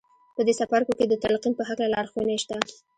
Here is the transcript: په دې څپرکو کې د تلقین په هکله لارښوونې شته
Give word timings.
په 0.35 0.41
دې 0.47 0.53
څپرکو 0.59 0.93
کې 0.97 1.05
د 1.07 1.13
تلقین 1.23 1.53
په 1.57 1.63
هکله 1.67 1.87
لارښوونې 1.93 2.37
شته 2.43 2.57